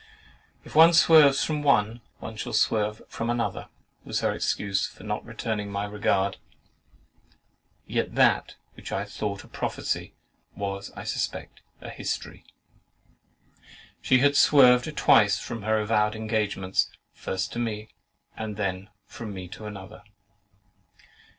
[0.63, 5.71] "If one swerves from one, one shall swerve from another"—was her excuse for not returning
[5.71, 6.37] my regard.
[7.85, 10.15] Yet that which I thought a prophecy,
[10.55, 12.45] was I suspect a history.
[14.01, 17.89] She had swerved twice from her avowed engagements, first to me,
[18.35, 20.01] and then from me to another.